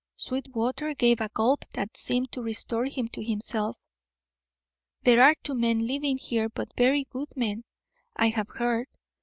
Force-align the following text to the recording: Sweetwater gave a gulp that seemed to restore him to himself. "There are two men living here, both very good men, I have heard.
Sweetwater 0.15 0.95
gave 0.95 1.21
a 1.21 1.29
gulp 1.29 1.63
that 1.73 1.95
seemed 1.95 2.31
to 2.31 2.41
restore 2.41 2.85
him 2.85 3.07
to 3.09 3.23
himself. 3.23 3.77
"There 5.03 5.21
are 5.21 5.35
two 5.43 5.53
men 5.53 5.85
living 5.85 6.17
here, 6.17 6.49
both 6.49 6.75
very 6.75 7.03
good 7.11 7.29
men, 7.37 7.65
I 8.15 8.29
have 8.29 8.49
heard. 8.49 8.87